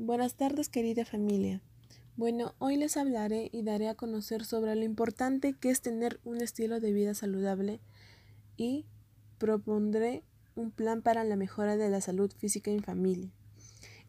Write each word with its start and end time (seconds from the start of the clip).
Buenas 0.00 0.36
tardes 0.36 0.68
querida 0.68 1.04
familia. 1.04 1.60
Bueno, 2.14 2.54
hoy 2.60 2.76
les 2.76 2.96
hablaré 2.96 3.50
y 3.52 3.62
daré 3.62 3.88
a 3.88 3.96
conocer 3.96 4.44
sobre 4.44 4.76
lo 4.76 4.84
importante 4.84 5.54
que 5.54 5.70
es 5.70 5.80
tener 5.80 6.20
un 6.22 6.40
estilo 6.40 6.78
de 6.78 6.92
vida 6.92 7.14
saludable 7.14 7.80
y 8.56 8.86
propondré 9.38 10.22
un 10.54 10.70
plan 10.70 11.02
para 11.02 11.24
la 11.24 11.34
mejora 11.34 11.76
de 11.76 11.88
la 11.88 12.00
salud 12.00 12.30
física 12.30 12.70
en 12.70 12.84
familia. 12.84 13.32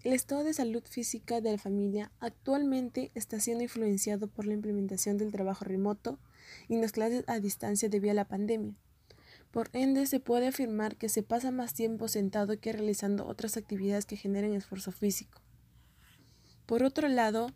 El 0.03 0.13
estado 0.13 0.43
de 0.43 0.53
salud 0.53 0.83
física 0.85 1.41
de 1.41 1.53
la 1.53 1.57
familia 1.57 2.11
actualmente 2.19 3.09
está 3.15 3.39
siendo 3.39 3.63
influenciado 3.63 4.27
por 4.27 4.45
la 4.45 4.53
implementación 4.53 5.17
del 5.17 5.31
trabajo 5.31 5.65
remoto 5.65 6.19
y 6.67 6.79
las 6.79 6.91
clases 6.91 7.23
a 7.25 7.39
distancia 7.39 7.89
debido 7.89 8.11
a 8.11 8.13
la 8.13 8.27
pandemia. 8.27 8.75
Por 9.49 9.71
ende, 9.73 10.05
se 10.05 10.19
puede 10.19 10.49
afirmar 10.49 10.97
que 10.97 11.09
se 11.09 11.23
pasa 11.23 11.49
más 11.49 11.73
tiempo 11.73 12.07
sentado 12.07 12.59
que 12.59 12.73
realizando 12.73 13.25
otras 13.25 13.57
actividades 13.57 14.05
que 14.05 14.17
generen 14.17 14.53
esfuerzo 14.53 14.91
físico. 14.91 15.41
Por 16.69 16.83
otro 16.83 17.07
lado, 17.07 17.47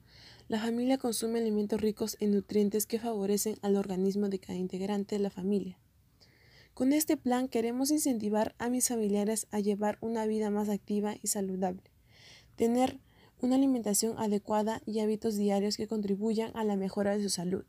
la 0.48 0.60
familia 0.60 0.98
consume 0.98 1.38
alimentos 1.38 1.80
ricos 1.80 2.18
en 2.20 2.32
nutrientes 2.32 2.88
que 2.88 2.98
favorecen 2.98 3.58
al 3.62 3.76
organismo 3.76 4.28
de 4.28 4.40
cada 4.40 4.58
integrante 4.58 5.18
de 5.18 5.22
la 5.22 5.30
familia. 5.30 5.78
Con 6.74 6.94
este 6.94 7.16
plan 7.16 7.48
queremos 7.48 7.92
incentivar 7.92 8.56
a 8.58 8.70
mis 8.70 8.88
familiares 8.88 9.46
a 9.52 9.60
llevar 9.60 10.00
una 10.02 10.26
vida 10.26 10.50
más 10.50 10.68
activa 10.68 11.14
y 11.22 11.28
saludable, 11.28 11.84
tener 12.56 12.98
una 13.40 13.58
alimentación 13.58 14.18
adecuada 14.18 14.82
y 14.84 15.00
hábitos 15.00 15.36
diarios 15.36 15.78
que 15.78 15.88
contribuyan 15.88 16.50
a 16.56 16.64
la 16.64 16.76
mejora 16.76 17.16
de 17.16 17.22
su 17.22 17.30
salud. 17.30 17.66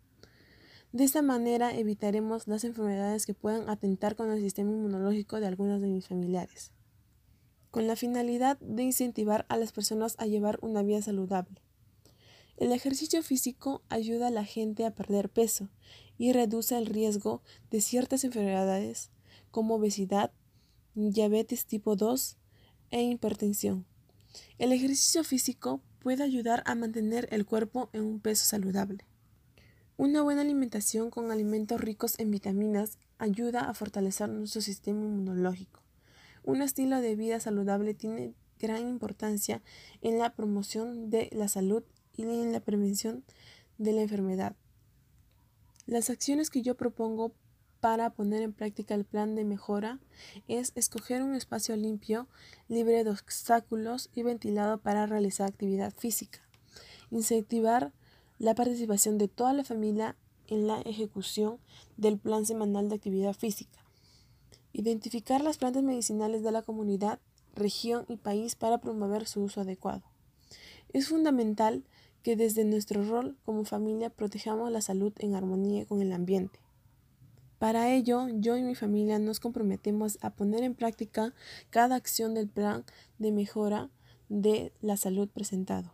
De 0.93 1.05
esta 1.05 1.21
manera 1.21 1.77
evitaremos 1.77 2.49
las 2.49 2.65
enfermedades 2.65 3.27
que 3.27 3.35
puedan 3.35 3.69
atentar 3.69 4.17
con 4.17 4.33
el 4.33 4.41
sistema 4.41 4.71
inmunológico 4.71 5.41
de 5.41 5.49
algunos 5.49 5.83
de 5.83 5.89
mis 5.89 6.09
familiares 6.09 6.73
con 7.75 7.89
la 7.89 7.97
finalidad 7.97 8.57
de 8.61 8.85
incentivar 8.85 9.47
a 9.49 9.57
las 9.57 9.73
personas 9.73 10.15
a 10.19 10.27
llevar 10.27 10.61
una 10.63 10.85
vida 10.85 11.03
saludable. 11.03 11.61
El 12.57 12.71
ejercicio 12.71 13.21
físico 13.25 13.83
ayuda 13.89 14.29
a 14.29 14.31
la 14.31 14.45
gente 14.45 14.87
a 14.87 14.95
perder 14.95 15.29
peso 15.29 15.69
y 16.17 16.33
reduce 16.33 16.79
el 16.79 16.87
riesgo 16.87 17.43
de 17.73 17.81
ciertas 17.81 18.23
enfermedades 18.23 19.11
como 19.51 19.75
obesidad, 19.75 20.31
diabetes 20.95 21.67
tipo 21.67 21.97
2 21.97 22.37
e 22.93 23.03
hipertensión. 23.03 23.85
El 24.59 24.71
ejercicio 24.71 25.25
físico 25.25 25.81
puede 25.99 26.23
ayudar 26.23 26.63
a 26.67 26.77
mantener 26.77 27.27
el 27.33 27.45
cuerpo 27.45 27.91
en 27.93 28.03
un 28.03 28.21
peso 28.21 28.45
saludable. 28.45 29.05
Una 29.97 30.23
buena 30.23 30.43
alimentación 30.43 31.11
con 31.11 31.33
alimentos 31.33 31.81
ricos 31.81 32.21
en 32.21 32.31
vitaminas 32.31 32.99
ayuda 33.19 33.69
a 33.69 33.75
fortalecer 33.75 34.29
nuestro 34.29 34.61
sistema 34.61 35.05
inmunológico. 35.05 35.84
Un 36.45 36.61
estilo 36.61 37.01
de 37.01 37.17
vida 37.17 37.41
saludable 37.41 37.95
tiene 37.95 38.35
gran 38.59 38.87
importancia 38.87 39.63
en 40.03 40.19
la 40.19 40.35
promoción 40.35 41.09
de 41.09 41.31
la 41.33 41.49
salud 41.49 41.83
y 42.17 42.23
en 42.25 42.53
la 42.53 42.61
prevención 42.61 43.25
de 43.79 43.93
la 43.93 44.03
enfermedad. 44.03 44.55
Las 45.87 46.11
acciones 46.11 46.51
que 46.51 46.61
yo 46.61 46.77
propongo 46.77 47.33
para 47.81 48.11
poner 48.11 48.43
en 48.43 48.53
práctica 48.53 48.95
el 48.95 49.07
plan 49.07 49.35
de 49.35 49.45
mejora 49.45 50.01
es 50.47 50.73
escoger 50.75 51.23
un 51.23 51.35
espacio 51.35 51.77
limpio, 51.77 52.29
libre 52.69 53.05
de 53.05 53.11
obstáculos 53.11 54.11
y 54.15 54.23
ventilado 54.23 54.79
para 54.79 55.07
realizar 55.07 55.49
actividad 55.49 55.95
física. 55.97 56.41
Incentivar 57.11 57.93
la 58.39 58.55
participación 58.55 59.17
de 59.17 59.29
toda 59.29 59.55
la 59.55 59.65
familia 59.65 60.17
en 60.47 60.67
la 60.67 60.83
ejecución 60.83 61.59
del 61.97 62.19
plan 62.19 62.45
semanal 62.45 62.91
de 62.91 62.97
actividad 62.97 63.33
física. 63.33 63.84
Identificar 64.77 65.41
las 65.41 65.57
plantas 65.57 65.85
medicinales 65.85 66.43
de 66.43 66.51
la 66.51 66.63
comunidad, 66.63 67.21
región 67.55 68.07
y 68.09 68.17
país 68.17 68.57
para 68.57 68.79
promover 68.79 69.29
su 69.29 69.41
uso 69.41 69.61
adecuado. 69.61 70.03
Es 70.93 71.07
fundamental 71.07 71.85
que 72.25 72.35
desde 72.35 72.65
nuestro 72.65 73.05
rol 73.05 73.37
como 73.45 73.65
familia 73.65 74.11
protejamos 74.11 74.73
la 74.73 74.81
salud 74.81 75.13
en 75.21 75.37
armonía 75.37 75.87
con 75.87 76.03
el 76.03 76.13
ambiente. 76.13 76.59
Para 77.61 77.95
ello, 77.95 78.27
yo 78.29 78.57
y 78.57 78.63
mi 78.63 78.75
familia 78.75 79.21
nos 79.21 79.39
comprometemos 79.39 80.19
a 80.23 80.31
poner 80.31 80.65
en 80.65 80.75
práctica 80.75 81.33
cada 81.71 81.95
acción 81.95 82.35
del 82.35 82.49
plan 82.49 82.85
de 83.21 83.31
mejora 83.31 83.91
de 84.29 84.73
la 84.81 84.97
salud 84.97 85.29
presentado. 85.29 85.93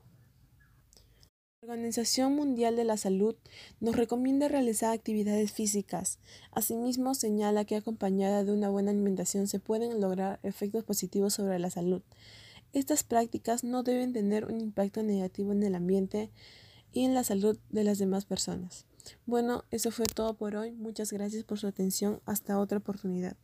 Organización 1.70 2.34
Mundial 2.34 2.74
de 2.74 2.82
la 2.82 2.96
Salud 2.96 3.36
nos 3.78 3.94
recomienda 3.94 4.48
realizar 4.48 4.92
actividades 4.92 5.52
físicas. 5.52 6.18
Asimismo, 6.50 7.14
señala 7.14 7.64
que 7.64 7.76
acompañada 7.76 8.42
de 8.42 8.50
una 8.50 8.68
buena 8.68 8.90
alimentación 8.90 9.46
se 9.46 9.60
pueden 9.60 10.00
lograr 10.00 10.40
efectos 10.42 10.82
positivos 10.82 11.34
sobre 11.34 11.60
la 11.60 11.70
salud. 11.70 12.02
Estas 12.72 13.04
prácticas 13.04 13.62
no 13.62 13.84
deben 13.84 14.12
tener 14.12 14.46
un 14.46 14.60
impacto 14.60 15.04
negativo 15.04 15.52
en 15.52 15.62
el 15.62 15.76
ambiente 15.76 16.30
y 16.92 17.04
en 17.04 17.14
la 17.14 17.22
salud 17.22 17.56
de 17.70 17.84
las 17.84 17.98
demás 17.98 18.24
personas. 18.24 18.84
Bueno, 19.26 19.64
eso 19.70 19.92
fue 19.92 20.06
todo 20.06 20.34
por 20.34 20.56
hoy. 20.56 20.72
Muchas 20.72 21.12
gracias 21.12 21.44
por 21.44 21.60
su 21.60 21.68
atención. 21.68 22.20
Hasta 22.26 22.58
otra 22.58 22.78
oportunidad. 22.78 23.36